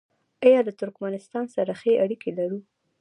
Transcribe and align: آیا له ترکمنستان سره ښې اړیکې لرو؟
آیا 0.45 0.59
له 0.67 0.73
ترکمنستان 0.79 1.45
سره 1.55 1.71
ښې 1.79 1.93
اړیکې 2.03 2.29
لرو؟ 2.37 2.59